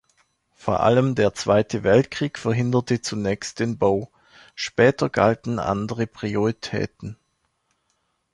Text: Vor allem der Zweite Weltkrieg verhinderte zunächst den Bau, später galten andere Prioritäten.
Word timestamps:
Vor 0.55 0.79
allem 0.79 1.13
der 1.13 1.35
Zweite 1.35 1.83
Weltkrieg 1.83 2.39
verhinderte 2.39 3.03
zunächst 3.03 3.59
den 3.59 3.77
Bau, 3.77 4.09
später 4.55 5.09
galten 5.09 5.59
andere 5.59 6.07
Prioritäten. 6.07 7.17